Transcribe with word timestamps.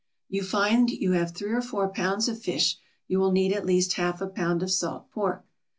You 0.29 0.41
find 0.41 0.89
you 0.89 1.11
have 1.11 1.29
three 1.31 1.51
or 1.51 1.61
four 1.61 1.87
pounds 1.89 2.27
of 2.27 2.41
fish; 2.41 2.79
you 3.07 3.19
will 3.19 3.31
need 3.31 3.53
at 3.53 3.67
least 3.67 3.93
half 3.97 4.19
a 4.19 4.25
pound 4.25 4.63
of 4.63 4.71
salt 4.71 5.11
pork. 5.11 5.45